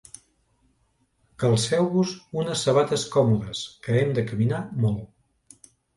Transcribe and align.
Calceu-vos 1.43 2.09
unes 2.43 2.61
sabates 2.69 3.03
còmodes, 3.17 3.61
que 3.85 3.99
hem 3.99 4.17
de 4.19 4.25
caminar 4.33 4.63
molt. 4.87 5.69